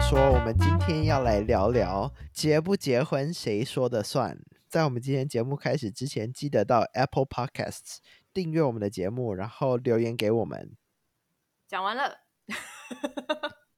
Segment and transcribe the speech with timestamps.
[0.00, 4.36] 说，我们今天要来聊聊结不结婚谁说的算。
[4.66, 7.98] 在我们今天节目开始之前，记得到 Apple Podcasts
[8.32, 10.74] 订阅我们的节目，然后留言给我们。
[11.68, 12.16] 讲完了。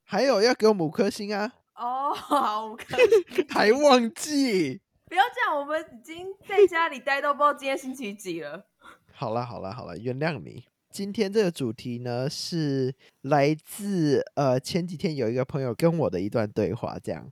[0.05, 1.53] 还有要给我们五颗星啊！
[1.75, 3.46] 哦，好，五颗星。
[3.50, 4.81] 还忘记？
[5.07, 8.68] 不要这样，我们已经在家里待到不知道今天星期几了。
[9.13, 10.64] 好了，好了，好了，原谅你。
[10.93, 17.31] 今天这个主题呢，是来自呃前几天有一个朋友跟我的一段对话，这样。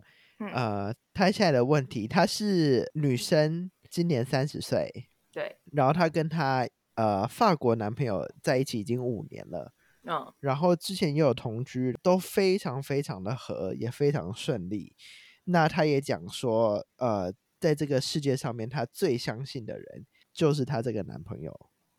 [0.55, 4.91] 呃，他现在的问题，她是女生，今年三十岁，
[5.31, 5.59] 对。
[5.73, 9.71] 然后她跟她呃法国男朋友在一起已经五年了，
[10.05, 10.33] 嗯。
[10.41, 14.95] 然后之前也有同居，都非常非常的合，也非常顺利。
[15.45, 21.53] 那她也讲说，呃，在这个世界上面，她最相信的人就是她这个男朋友。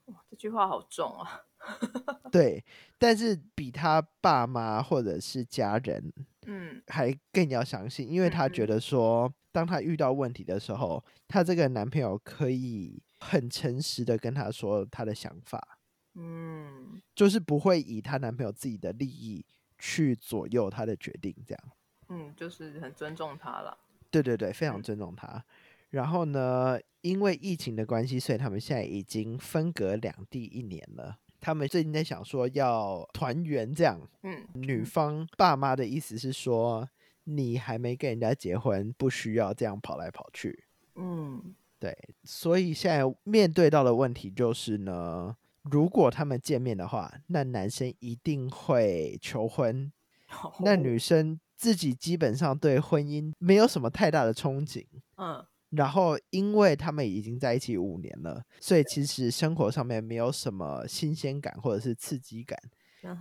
[0.06, 1.44] 哇，这句话好重啊。
[2.32, 2.64] 对，
[2.98, 6.12] 但是比他爸妈或者是家人，
[6.46, 15.78] 嗯，还更要相信，因为他觉得说，当他遇到问题的时候，他这个男朋友可以很诚实的跟他说他的想法，
[16.16, 19.46] 嗯，就是不会以他男朋友自己的利益
[19.78, 21.64] 去左右他的决定，这样，
[22.10, 23.78] 嗯，就是很尊重他了，
[24.10, 25.44] 对对对，非常尊重他。
[25.92, 31.18] 然后呢，因为疫情的关系，所以他们现在已经分隔两地一年了。
[31.42, 34.00] 他们最近在想说要团圆，这样。
[34.22, 36.88] 嗯，女方爸妈的意思是说，
[37.24, 40.66] 你还没跟人家结婚，不需要这样跑来跑去。
[40.96, 41.98] 嗯，对。
[42.24, 49.92] 所以现在面对到的问题就是呢，如果他们见面的话，那男生一定会求婚，
[50.64, 54.86] 那女生自己基本上对婚姻没有什么太大的憧憬。
[55.18, 55.44] 嗯。
[55.72, 62.60] 然后，因为他们已经在一起五年了，所以其实生活上面没有什么新鲜感或者是刺激感。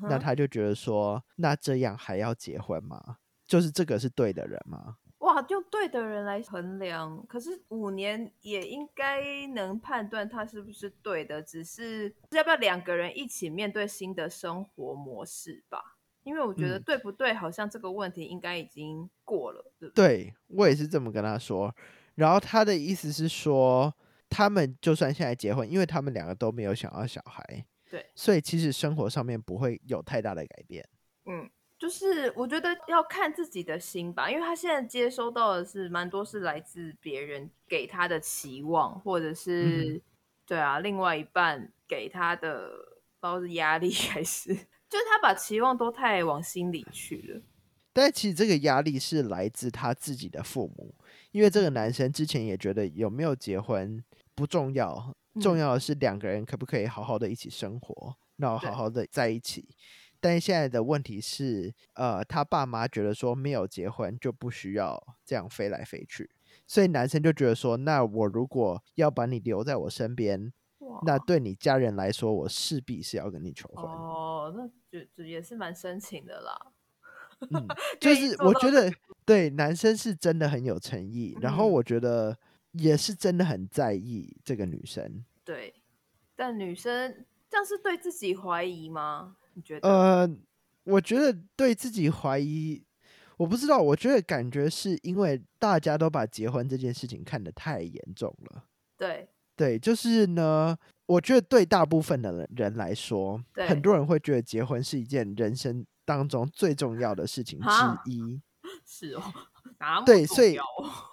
[0.03, 3.17] 那他就觉得说，那这样还要结婚吗？
[3.47, 4.97] 就是这个是对的人吗？
[5.21, 15.79] 哇，用对的人来衡量，可是五年也应该能判断他是不是对的，只是要不要两个人一起面对新的生活模式吧？
[16.25, 19.65] 因为我觉得对不对，好像这个问题应该已经过了。
[19.95, 21.75] 对我也是这么跟他说。
[22.21, 23.91] 然后他的意思是说，
[24.29, 30.87] 他们就算现在结婚，因为他们两个都没有想要小孩，对，所以其实生活上面不会有太大的改变。
[31.25, 31.49] 嗯，
[31.79, 40.03] 就是我觉得要看自己的心吧，因为他现在接收到的是蛮多是来自别人给他的期望，或者是
[40.45, 42.69] 对啊，另外一半给他的
[43.19, 47.41] 不知道是压力 还是，就是他把期望都太往心里去了。
[47.95, 50.95] 但其实这个压力是来自他自己的父母。
[51.33, 54.03] 因为这个男生之前也觉得有没有结婚
[54.35, 59.69] 不重要，重要的是两个人可不可以好好的一起生活，然后好好的在一起。
[60.23, 66.31] 但是现在的问题是，呃，他爸妈觉得说没有结婚就不需要这样飞来飞去，
[66.67, 70.53] 所以男生就觉得说，那我如果要把你留在我身边，
[71.07, 73.83] 那对你家人来说，我势必是要跟你求婚。
[73.83, 76.73] 哦，那就就也是蛮深情的啦。
[77.51, 77.67] 嗯，
[77.99, 78.93] 就是我觉得
[79.25, 82.37] 对男生是真的很有诚意，然后我觉得
[82.73, 85.25] 也是真的很在意这个女生。
[85.45, 85.75] 对，
[86.35, 89.37] 但女生这样是对自己怀疑吗？
[89.55, 89.89] 你觉得？
[89.89, 90.31] 呃，
[90.85, 92.83] 我觉得对自己怀疑，
[93.37, 93.79] 我不知道。
[93.79, 98.65] 我觉得感觉是因为大家都把结婚这件事情看得太严重了。
[98.97, 100.77] 对，对，就是呢，
[101.07, 105.87] 我觉得对大部分的人来说，很多人会觉得结婚是一件人生。
[106.03, 107.67] 当中最重要的事情之
[108.11, 108.41] 一，
[108.85, 109.23] 是哦，
[110.05, 110.57] 对，所以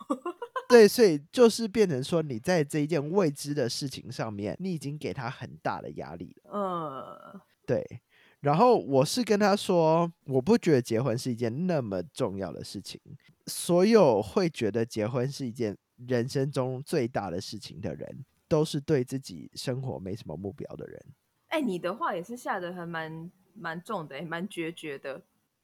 [0.67, 6.51] 对，所以就是变成说，你在这一件未知的事情上面，你已经给他很大的压力了。
[6.53, 8.01] 嗯，对。
[8.41, 12.99] 然后我是跟他说，我不觉得结婚是一件那么重要的事情。
[13.45, 21.05] 所有会觉得结婚是一件人生中最大的事情的人，都是对自己生活没什么目标的人。
[21.47, 23.31] 哎，你的话也是下的还蛮。
[23.59, 25.19] 蛮重的，蛮决绝的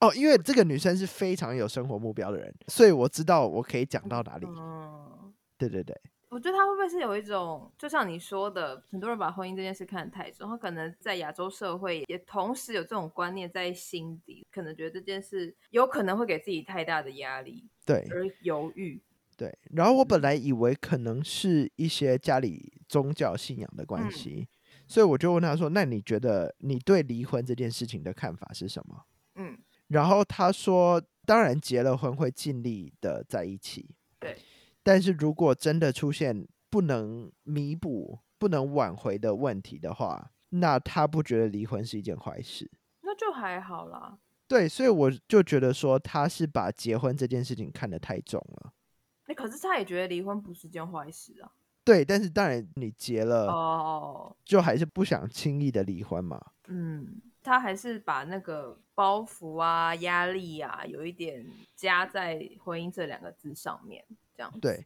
[0.07, 0.13] 哦。
[0.13, 4.45] 因为这个女生是非常有生活目标的人，所以我知道我可以讲到哪里。
[4.47, 5.99] 嗯，对对对。
[6.29, 18.99] 我觉得她会不会是有一种，就像你说的，很多人把婚姻这件事看得太重，她可能在亚洲社会也同时有这种观念在心底，可能觉得这件事有可能会给自己太大的压力，对，而犹豫。
[19.37, 19.55] 对。
[19.71, 24.47] 然后我本来以为可能是一些家里宗教信仰的关系。
[24.85, 29.05] 所以我就问他说：“那你觉得你对离婚这件事情的看法是什么？”
[29.35, 29.57] 嗯，
[29.87, 34.37] 然后他说：“当然结了婚会尽力的在一起，对。
[34.81, 42.69] 但是如果真的出现不能弥补、不能挽回的问题的话，那他不觉得离婚是一件坏事。
[43.01, 44.17] 那就还好啦。
[44.47, 48.73] 对，所以我就觉得说他是把结婚这件事情看得太重了。
[49.27, 51.51] 那可是他也觉得离婚不是件坏事啊。
[51.85, 56.41] 对，但是当然你结了哦，就还是不想轻易的离婚嘛。
[56.67, 61.45] 嗯，他还是把那个包袱啊、压力啊，有一点
[61.75, 64.03] 加在婚姻这两个字上面，
[64.35, 64.85] 这样对。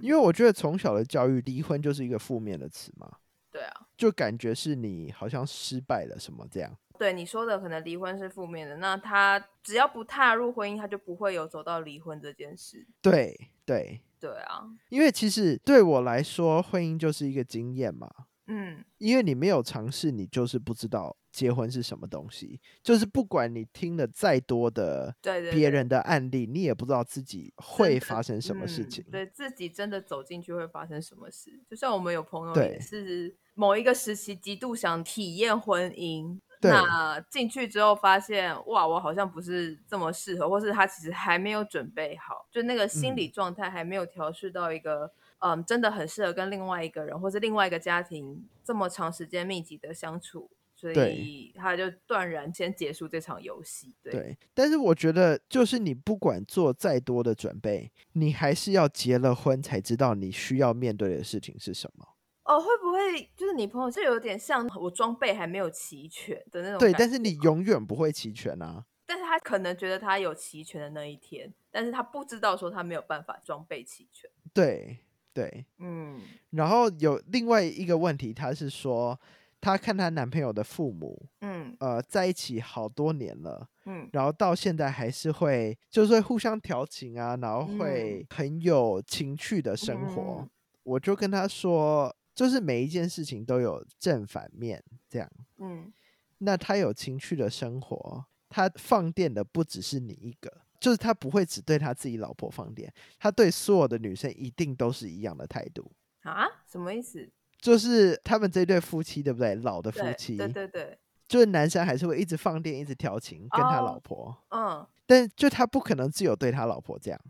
[0.00, 3.18] 因为我觉得从小的教育，离婚就是一个负面的词嘛。
[3.52, 6.76] 对啊，就感觉是你好像失败了什么这样。
[6.96, 12.86] 对你说的，可能离婚是负面的，那他只要不踏入婚姻，他就不会有走到离婚这件事。
[13.02, 18.08] 对对对啊，因为其实对我来说，婚姻就是一个经验嘛。
[18.46, 22.60] 嗯，因为你没有尝试，你就是不知道结婚是什么东西。
[22.82, 25.14] 就是不管你听了再多的
[25.52, 29.04] 别人的案例，你也不知道自己会发生什么事情。
[29.10, 31.50] 对自己真的走进去会发生什么事？
[31.68, 45.12] 就像我们有朋友也是某一个时期极度想体验婚姻，那进去之后发现，哇，我好像不是这么适合，或是他其实还没有准备好，就那个心理状态还没有调试到一个。
[45.42, 50.50] 嗯，真的很适合跟另外一个人或是另外一个家庭这么长时间密集的相处，
[50.80, 53.94] 所以他就断然先结束这场游戏。
[54.02, 62.08] 对，但是我觉得，就是你不管做再多的准备，你还是要结了婚才知道你需要面对的事情是什么。
[62.44, 66.78] 哦，会不会就是你朋友就有点像我装备还没有齐全的那种？
[66.78, 68.86] 对，但是你永远不会齐全啊。
[69.04, 74.30] 但是他可能觉得他有齐全的那一天，但是他不知道说他没有办法装备齐全。
[74.54, 75.00] 对。
[75.32, 79.18] 对，嗯，然后有另外一个问题，他是说，
[79.60, 90.48] 她看她男朋友的父母，嗯，呃，在一起好多年了，嗯，然后到现在还是会，就是会互相调情啊，然后会很有情趣的生活。
[90.82, 95.92] 我就跟她说，就是每一件事情都有正反面，这样，嗯，
[96.38, 100.50] 那他有情趣的生活，他放电的不只是你一个。
[100.80, 105.92] 就是他不会只对他自己老婆放电，他对所有的女生一定都是一样的态度
[106.22, 106.46] 啊？
[106.66, 107.30] 什么意思？
[107.60, 109.54] 就是他们这对夫妻，对不对？
[109.56, 110.98] 老的夫妻，对对对，
[111.28, 114.36] 就是男生还是会一直放电，一直调情，跟他老婆。
[114.50, 117.20] 嗯，但就他不可能只有对他老婆这样。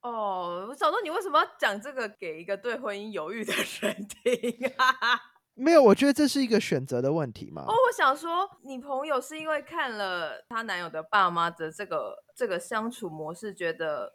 [0.00, 5.20] 哦，我想说，你为什么要讲这个给一个对婚姻犹豫的人听啊？
[5.54, 7.62] 没有，我觉得这是一个选择的问题嘛。
[7.62, 14.14] 哦，我想说，你朋友是因为看了她男友的爸妈的这个这个相处模式，觉得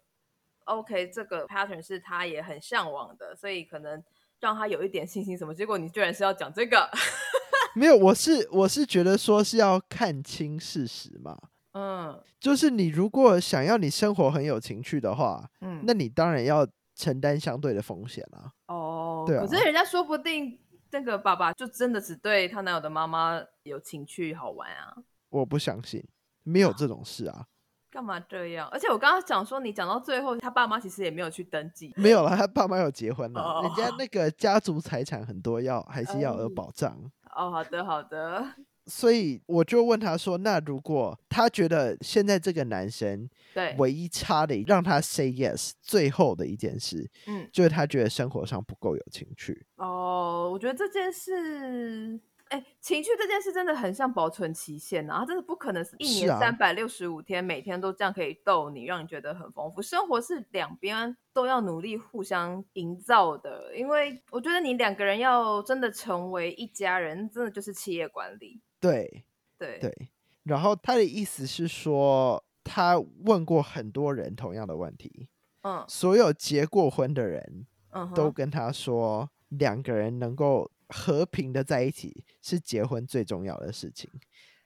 [0.64, 4.02] OK，这个 pattern 是他也很向往的，所以可能
[4.44, 5.56] 让他有一点信心什么。
[5.56, 6.90] 结果你居然是要讲这个？
[7.76, 11.38] 没有，我是我是觉得说是要看清事实嘛。
[11.74, 18.52] 嗯，就是你如果想要你生活很有情趣的话，嗯，那你当然要承担相对的风险啊。
[18.68, 20.60] 哦，对啊，可是人家说不定。
[20.96, 24.94] 那个爸爸就真的只对他男友的妈妈有情趣好玩啊？
[25.30, 26.06] 我不相信，
[26.44, 27.48] 没有这种事啊！
[27.94, 28.68] 干嘛这样？
[28.72, 36.98] 而且我刚刚讲说，你讲到最后，他爸妈其实也没有去登记，没有了，他爸妈有结婚了，人家那个家族财产很多，要还是要有保障。
[37.36, 38.44] 哦，好的，好的。
[38.86, 49.66] 所以我就问他说：“那如果他觉得现在这个男生对唯一差的让他 say yes 最后的一件事，嗯，就是他觉得生活上不够有情趣。
[49.78, 52.20] 哦，我觉得这件事，
[52.54, 59.82] 哎，情趣这件事真的很像保存期限啊，真的不可能是一年三百六十五天每天都这样可以逗你，让你觉得很丰富。
[59.82, 69.26] 生活是两边都要努力互相营造的，因为我觉得你两个人要真的成为一家人，真的就是企业管理。”对
[69.58, 70.10] 对对，
[70.44, 75.28] 然后他的意思是说，他问过很多人同样的问题，
[75.64, 84.10] 嗯，所有结过婚的人，嗯，都跟他说，两个人能够和平的在一起是结婚最重要的事情。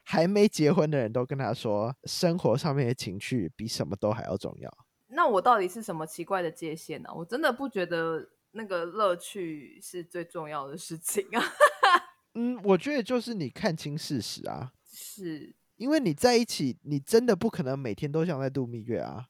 [0.03, 4.71] 还没结婚的人都跟他说，生活上面的情趣比什么都还要重要。
[5.07, 7.09] 那我到底是什么奇怪的界限呢？
[7.13, 11.43] 我真的不觉得那个乐趣是最重要的事情啊。
[12.35, 19.27] 嗯，我觉得就是你看清事实啊，是因为你在一起，你真的不可能每天都像在度蜜月啊，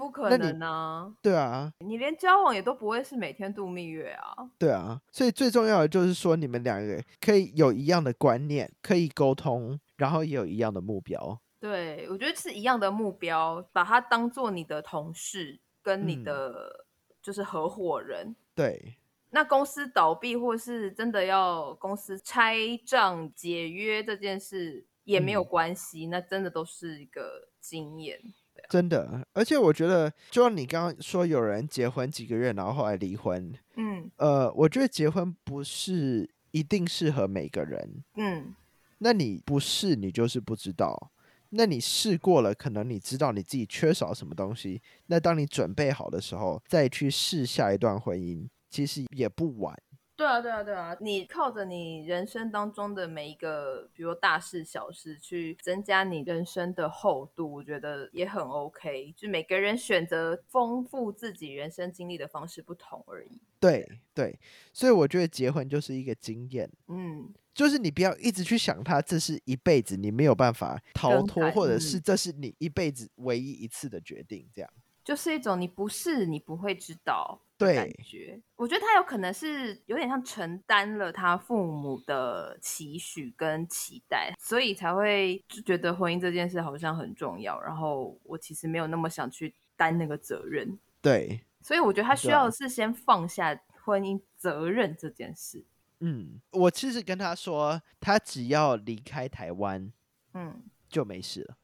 [0.00, 11.38] 不可能啊，对啊，你连交往也都不会是每天度蜜月啊，对啊，所以最重要的就是说你们两个人可以有一样的观念，可以沟通，然后也有一样的目标。
[11.60, 16.86] 对，我觉得是一样的目标，把它当做你的同事跟你的
[17.22, 18.96] 就是合伙人，对。
[19.32, 28.20] 那公司倒闭，或是真的要公司拆账解约这件事也没有关系，那真的都是一个经验。
[28.68, 33.52] 真的，而且我觉得，就像你刚刚说，有人结婚几个月，然后后来离婚。
[33.76, 38.04] 嗯，呃，我觉得结婚不是一定适合每个人。
[38.16, 38.54] 嗯，
[38.98, 41.10] 那你不是，你就是不知道。
[41.50, 44.80] 那你试过了，可能你知道你自己缺少什么东西。
[45.06, 49.76] 那当你准备好的时候，再去试下一段婚姻，其实也不晚。
[50.20, 50.94] 对啊，对啊，对啊！
[51.00, 59.14] 你靠着你人生当中的每一个，比如大事小事，去增加你人生的厚度，我觉得也很 OK。
[59.16, 63.40] 就每个人选择丰富自己人生经历的方式不同而已。
[63.58, 64.38] 对对，
[64.74, 66.70] 所以我觉得结婚就是一个经验。
[66.88, 67.32] 嗯。
[67.54, 74.70] 就是你不要一直去想它，这是一辈子你没有办法逃脱，或者是这是你一辈子唯一一次的决定，这样
[75.02, 78.40] 就是一种你不是你不会知道的感觉。
[78.56, 87.60] 我觉得他有可能是有点像承担了他父母的期许跟期待，所以才会就觉得婚姻这件事好像很重要。
[87.60, 90.78] 然后我其实没有那么想去担那个责任。
[91.00, 95.64] 对，所以我觉得他需要的是先放下婚姻责任这件事。
[96.00, 99.92] 嗯，我其实跟他说，他只要离开台湾，
[100.34, 101.56] 嗯，就没事了。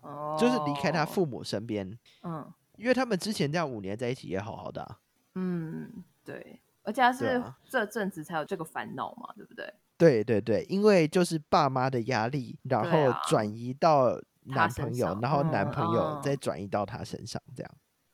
[0.00, 4.98] 哦，就是离开他父母身边，嗯，因为他们之前这样五年在一起也好好的。
[5.34, 9.72] 嗯，对，而且他是这阵子才有这个烦恼嘛，对不对？
[9.96, 17.70] 对对对，因为就是爸妈的压力，然后转移到男朋友，然后男朋友再转移到他身上，这样。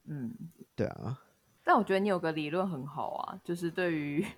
[0.07, 0.35] 嗯，
[0.75, 1.21] 对啊。
[1.65, 4.27] 但我觉得你有个理论很好啊，就是对于。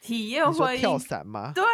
[0.00, 1.52] 体验婚姻跳伞吗？
[1.54, 1.64] 对，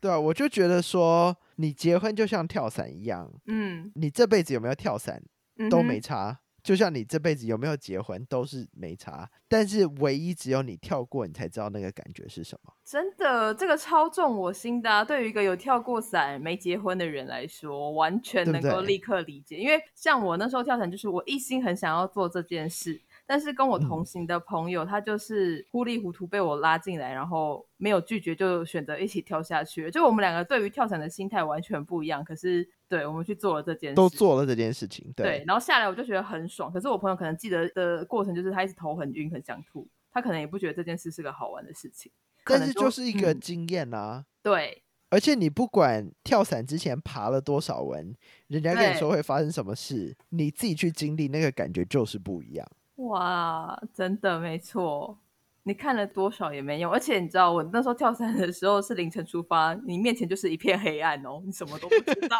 [0.00, 5.22] 对啊，我就觉得说，你结婚就像跳伞一样，嗯，你这辈子有没有跳伞
[5.70, 12.72] 都没差，就像你这辈子有没有结婚都是没差，但是唯一只有你跳过，你才知道那个感觉是什么。
[12.84, 15.04] 真的，这个超重我心的。
[15.04, 23.00] 对于一个有跳过伞没结婚的人来说，完全能够立刻理解，因为像我那时候跳伞，就是我一心很想要做这件事。
[23.32, 29.90] 但是跟我同行的朋友，他就是糊里糊涂被我拉进来，然后没有拒绝，就选择一起跳下去。
[29.90, 32.22] 就我们两个对于跳伞的心态完全不一样。
[32.22, 35.10] 可是，对我们去做了这件事，都做了这件事情。
[35.16, 36.70] 对，然后下来我就觉得很爽。
[36.70, 39.88] 可是我朋友可能记得的过程就是他一直头很晕，很想吐。
[40.12, 42.12] 他可能也不觉得这件事是个好玩的事情。
[42.44, 44.26] 但是就是一个经验啊。
[44.42, 48.14] 对，而且你不管跳伞之前爬了多少文，
[48.48, 52.68] 人家跟你说会发生什么事，你自己去经历那个感觉就是不一样。
[53.08, 55.18] 哇，真的没错，
[55.64, 56.92] 你看了多少也没用。
[56.92, 62.38] 而且你知道，我那时候跳伞的时候是凌晨出发，你面前就是一片黑暗哦，你什么都不知道。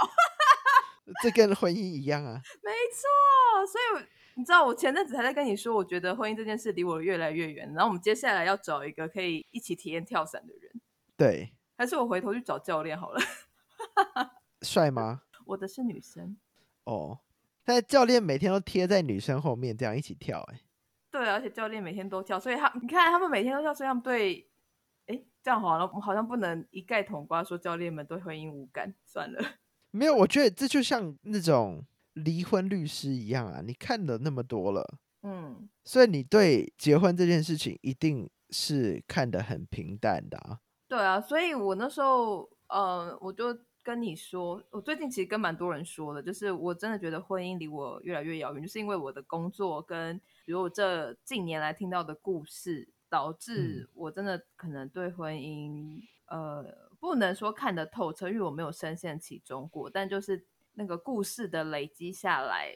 [1.23, 2.41] 这跟婚姻一样啊。
[2.63, 7.67] 没错，所以你知道，我前阵子还在跟你说，我觉得婚姻这件事离我越来越远。
[7.75, 10.73] 然后我们接下来要找一个可以一起体验跳伞的人。
[11.17, 13.21] 对，还是我回头去找教练好了。
[14.63, 15.23] 帅吗？
[15.45, 16.37] 我的是女生。
[16.85, 17.19] 哦。
[17.65, 20.61] 但教练每天都贴在女生后面，这样一起跳，哎，
[21.11, 24.51] 对，而且教练每天都跳，所以他你看他们每天都跳，所以他们对，
[25.07, 29.41] 哎，这样好了，好像不能一概统瓜说教练们对婚姻无感，算了。
[29.93, 40.59] 没有，我觉得这就像那种离婚律师一样啊，你看的那么多了，嗯，所以你对结婚这件事情一定是看得很平淡的啊。
[40.89, 43.57] 对啊，所以我那时候，呃，我就。
[43.83, 56.65] 跟你说，我最近其实跟蛮多人说的，就是我真的觉得婚姻离我越来越遥远，就是因为我的工作跟比如我这近年来听到的故事，导致我真的可能对婚姻，呃，
[57.01, 62.75] 不能说看得透彻，因为我没有深陷其中过，但就是那个故事的累积下来，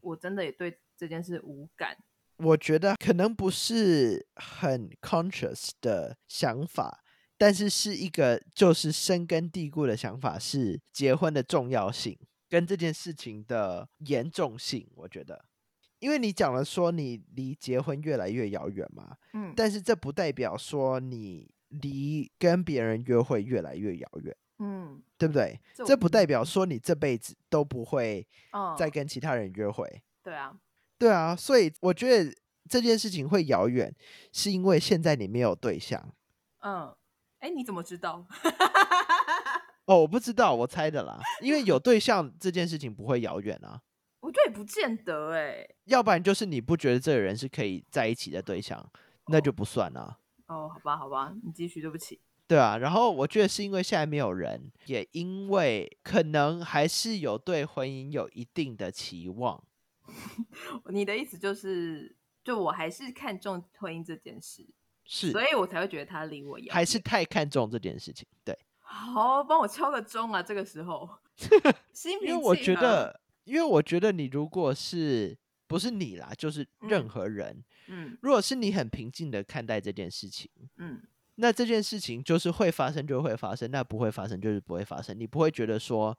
[0.00, 1.96] 我真的也对这件事无感。
[2.36, 7.02] 我觉得可能不是很 conscious 的想法。
[7.38, 12.18] 但是是一个就是深根蒂固的想法，是结婚的重要性
[12.48, 14.84] 跟这件事情的严重性。
[14.96, 15.44] 我觉得，
[16.00, 25.60] 因为你讲了说你离结婚越来越遥远嘛，嗯，但是这不代表说你离跟别人约会越来越遥远，嗯，对不对？
[25.86, 28.26] 这不代表说你这辈子都不会
[28.76, 30.02] 再跟其他人约会。
[30.24, 30.58] 对啊，
[30.98, 32.34] 对啊，所以我觉得
[32.68, 33.94] 这件事情会遥远，
[34.32, 36.12] 是因为现在你没有对象，
[36.62, 36.92] 嗯。
[37.40, 38.26] 哎，你怎么知道？
[39.86, 41.18] 哦，我不知道，我猜的啦。
[41.40, 43.80] 因为有对象这件事情不会遥远啊。
[44.20, 45.66] 我觉得也不见得哎。
[45.84, 48.84] 要不然就是你不觉得这个人是可以在一起的对象，
[49.28, 50.18] 那就不算啊。
[50.46, 52.20] 哦，好吧，好吧，你继续，对不起。
[52.46, 59.62] 对啊，然后我觉得是因为现在没有人，也因为可能还是有对婚姻有一定的期望。
[60.90, 64.66] 你的意思就是，就我还是看重婚姻这件事。
[65.10, 68.26] 是，所以我才会觉得他离我遥，还是太看重这件事情。
[68.44, 70.42] 对，好，帮我敲个钟啊！
[70.42, 71.08] 这个时候，
[72.20, 75.34] 因为我觉得，因为我觉得你如果是
[75.66, 81.00] 不是你啦，就是任何人，嗯，如果是你很平静的看待这件事情，嗯，
[81.36, 86.14] 那这件事情就是会发生就会发生，那不会发生就是不会发生，你不会觉得说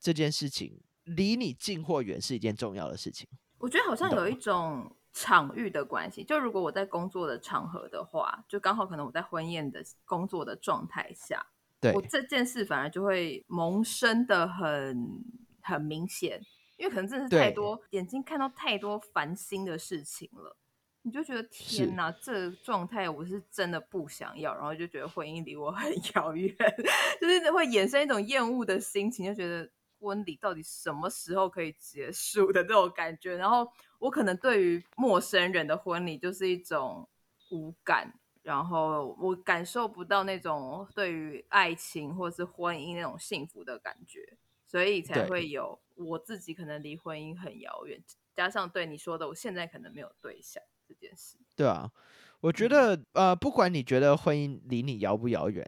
[0.00, 3.28] 这件事情离你近或远是一件重要的事情。
[3.58, 11.46] 我觉得好像有一种场域的关系，就如果我在工作的场合的话，就刚好可能我在婚宴的工作的状态下，
[11.80, 15.22] 对我这件事反而就会萌生的很
[15.60, 16.40] 很明显，
[16.78, 20.56] 因为可能真的是太多眼睛看到太多烦心的事情了，
[21.02, 26.56] 你就觉得天哪，这状态我是真的不想要，然后就觉得婚姻离我很遥远，
[27.20, 29.70] 就是会衍生一种厌恶的心情，就觉得。
[30.02, 33.36] 婚礼到底什么时候可以结束的这种感觉？
[33.36, 37.08] 然后我可能对于陌生人的婚礼就是一种
[37.50, 48.02] 无感，然后我感受不到那种对于爱情或是婚姻那种幸福的感觉，所以才会有我自己可能离婚姻很遥远，
[48.34, 51.38] 加上对你说的我现在可能没有对象这件事。
[51.54, 51.92] 对啊，
[52.40, 55.64] 我觉得呃，不管你觉得婚姻离你遥不遥远。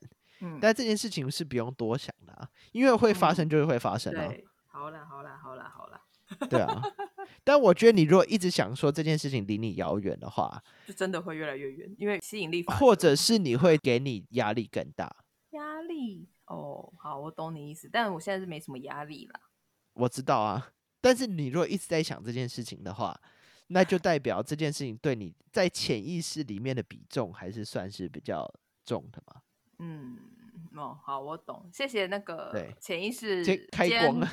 [0.61, 4.33] 但这件事情是不用多想的啊，因为会发生就是会发生啊。
[4.67, 6.01] 好啦好啦好啦好啦。
[6.49, 6.83] 对啊，
[7.45, 12.65] 但我觉得你如果一直想说这件事情离你遥远的话，就真的会越来越远，因为吸引力。
[12.65, 15.15] 或者是你会给你压力更大。
[15.51, 19.41] 压力哦，好，我懂你意思，但我现在是没什么压力啦。
[19.93, 23.21] 我知道啊，但是你如果一直在想这件事情的话，
[23.69, 28.51] 那就代表这件事情对你在潜意识里面的比重还是算是比较
[28.85, 29.43] 重的嘛。
[29.79, 30.19] 嗯，
[30.77, 34.29] 哦，好，我懂，谢谢那个潜意识开光了，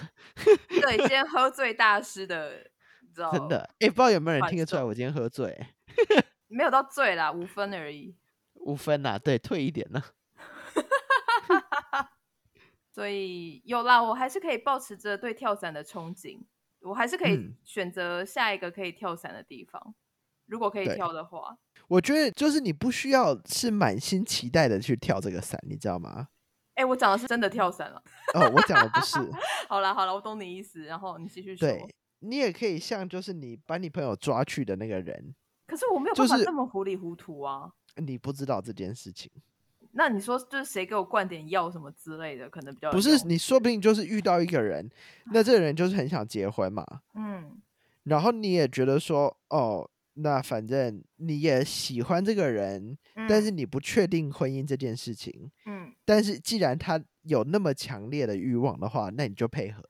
[0.67, 2.71] 对， 今天喝醉大师的，
[3.13, 5.67] 知道真的，哎，不知道有没有人听得出来我今天喝醉？
[6.48, 8.15] 没有到醉啦，五分而已，
[8.55, 10.03] 五分呐，对，退一点呢。
[12.91, 16.41] 所以有啦，我还是可以保持着对跳伞的憧憬，
[16.81, 19.95] 我还是可以选择下一个可以跳伞的地方。
[20.51, 26.27] 如果可以跳的话，我觉得就是你不需要是满心期待的去跳这个伞，你知道吗？
[26.75, 28.03] 哎，我讲的是真的跳伞了。
[28.34, 29.17] 哦，我讲的不是。
[29.70, 30.84] 好了好了，我懂你意思。
[30.84, 31.65] 然后你继续说。
[31.65, 31.88] 对，
[32.20, 35.34] 你也可以像就是你把你朋友抓去的那个人。
[35.67, 37.71] 可是我没有办法这么糊里糊涂啊。
[37.95, 39.32] 你不知道这件事情。
[39.93, 43.26] 那你说就是谁给我灌点药什么之类的，可能比较不是。
[43.26, 44.89] 你说不定就是遇到一个人，
[45.28, 46.86] 那这个人就是很想结婚嘛。
[47.13, 47.58] 嗯。
[48.04, 49.89] 然后你也觉得说，哦。
[50.15, 52.97] 那反正你也喜欢这个人，
[53.30, 55.52] 但是你不确定婚姻这件事情。
[55.65, 59.84] 嗯，但是既然他有那么强烈的欲望的话，那你就配合。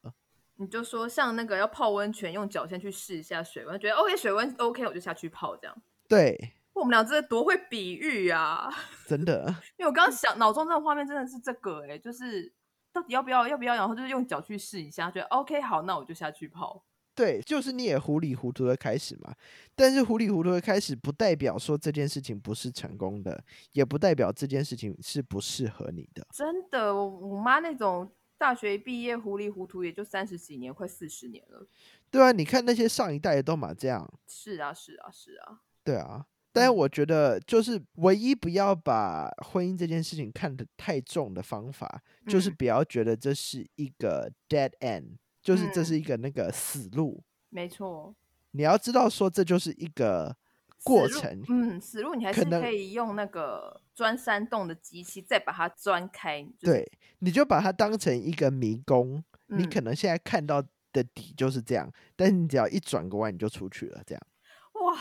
[0.57, 5.75] 你就说像那个要泡温泉，用脚先去试一下水温，觉得 OK 水温 OK，我就下去泡这样。
[6.07, 8.71] 对，我们俩真的多会比喻啊！
[9.07, 9.47] 真的，
[9.79, 12.53] 因为我刚刚想脑中这个画面真的是这个哎，就是
[12.93, 16.85] 到底要不要要不要，然后就是用脚去试一下，觉得 OK 好，那我就下去泡。
[17.21, 19.31] 对，就是你也糊里糊涂的开始嘛，
[19.75, 26.25] 但是糊里糊涂的开始不代表说这件事情不是成功的，也不代表这件事情是不适合你的。
[26.33, 31.67] 真的，我妈那种大学毕业糊里糊涂也就三十几年，快四十年了。
[32.09, 34.11] 对啊，你看那些上一代的都嘛这样。
[34.27, 35.61] 是啊，是啊，是啊。
[35.83, 45.17] 对啊，但是我觉得就是唯一不要把婚姻这件事情看得太重的方法，就是不要觉得这是一个 dead end。
[45.41, 48.13] 就是这是一个那个死路，没错。
[48.51, 50.35] 你要知道说这就是一个
[50.83, 56.45] 过程，嗯，死路你还是可以用那个钻山洞的机器再把它钻开。
[56.59, 64.21] 对，你就把它当成一个迷宫，你可能现在看到的底就是这样，但是你只要一转个弯你就出去了，这样。
[64.73, 64.97] 哇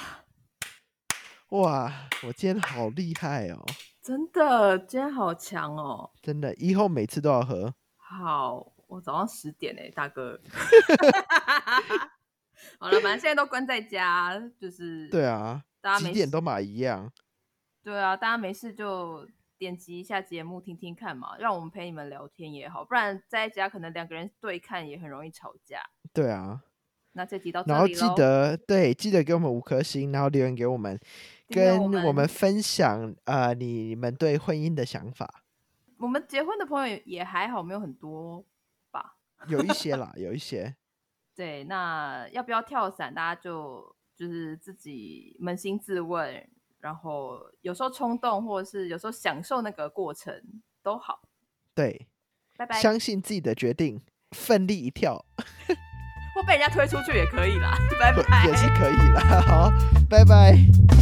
[1.49, 3.67] 哇，我今天好厉害哦！
[4.01, 6.11] 真的，今天好强哦！
[6.23, 7.75] 真的，以后每次都要喝。
[7.97, 8.73] 好。
[8.91, 10.39] 我早上十点哎，大哥。
[12.79, 17.11] 好了，反正现在都关在家，就是对啊，大家几点都嘛一样。
[17.83, 19.27] 对啊，大家没事就
[19.57, 25.83] 点击一下节目听听看嘛，让我们陪你们聊天也好，不然在家可能两个人对看也很容易吵架。
[26.13, 26.61] 对啊，
[27.13, 30.99] 那这集到然后记得对，记得给我们五颗星，然后留言给我们，
[31.49, 35.43] 跟我们分享呃你们对婚姻的想法。
[35.99, 38.45] 我们结婚的朋友也还好，没有很多。
[39.49, 40.75] 有一些啦，有一些。
[41.35, 43.15] 对，那要不要跳伞？
[43.15, 46.47] 大家就就是自己扪心自问，
[46.81, 50.35] 然后有时候冲动，或者是有时候享受那个过程
[50.83, 51.23] 都好。
[51.75, 52.09] 对，
[52.59, 52.79] 拜拜。
[52.81, 54.01] 相信自己的决定，
[54.33, 55.25] 奋力一跳，
[56.35, 57.75] 或被人家推出去也可以啦。
[57.99, 59.41] 拜拜，也是可以啦。
[59.41, 59.71] 好，
[60.11, 61.00] 拜拜。